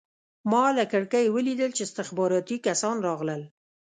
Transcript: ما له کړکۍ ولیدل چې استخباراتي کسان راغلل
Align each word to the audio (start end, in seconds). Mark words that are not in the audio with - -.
ما 0.51 0.65
له 0.77 0.83
کړکۍ 0.91 1.25
ولیدل 1.35 1.71
چې 1.77 1.81
استخباراتي 1.85 2.57
کسان 2.67 2.95
راغلل 3.07 3.41